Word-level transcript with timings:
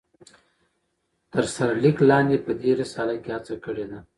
تر 1.33 1.45
سر 1.55 1.69
ليک 1.83 1.97
لاندي 2.09 2.37
په 2.45 2.51
دي 2.61 2.71
رساله 2.81 3.15
کې 3.23 3.29
هڅه 3.35 3.55
کړي 3.65 3.85
ده 3.91 3.99